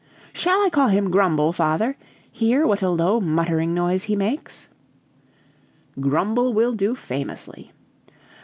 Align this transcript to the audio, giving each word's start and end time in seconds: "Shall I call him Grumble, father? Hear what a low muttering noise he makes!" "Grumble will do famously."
"Shall 0.33 0.65
I 0.65 0.71
call 0.71 0.87
him 0.87 1.11
Grumble, 1.11 1.53
father? 1.53 1.95
Hear 2.31 2.65
what 2.65 2.81
a 2.81 2.89
low 2.89 3.19
muttering 3.21 3.75
noise 3.75 4.05
he 4.05 4.15
makes!" 4.15 4.67
"Grumble 5.99 6.53
will 6.53 6.73
do 6.73 6.95
famously." 6.95 7.71